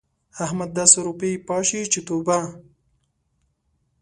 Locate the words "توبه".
2.07-2.37